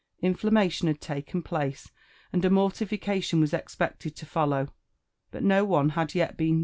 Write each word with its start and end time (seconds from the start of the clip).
Inflammation 0.23 0.87
had 0.87 0.99
taken 0.99 1.43
place, 1.43 1.91
and 2.33 2.43
a 2.43 2.49
mortification 2.49 3.39
was 3.39 3.53
expected 3.53 4.15
to 4.15 4.25
follow; 4.25 4.69
but 5.29 5.43
no 5.43 5.63
one 5.63 5.89
had 5.89 6.15
yet 6.15 6.35
been. 6.37 6.59